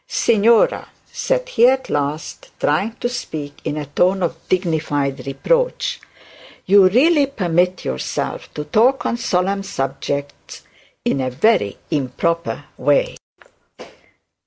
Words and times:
'Signora,' 0.07 0.87
said 1.11 1.47
he 1.49 1.67
at 1.67 1.87
last, 1.87 2.49
trying 2.59 2.93
to 2.93 3.07
speak 3.07 3.61
in 3.63 3.77
a 3.77 3.85
tone 3.85 4.23
of 4.23 4.35
dignified 4.49 5.27
reproach, 5.27 6.01
'you 6.65 6.87
really 6.89 7.27
permit 7.27 7.85
yourself 7.85 8.51
to 8.55 8.63
talk 8.63 9.05
on 9.05 9.15
such 9.15 9.25
solemn 9.27 9.61
subjects 9.61 10.63
in 11.05 11.21
a 11.21 11.29
very 11.29 11.77
improper 11.91 12.63
way.' 12.77 13.15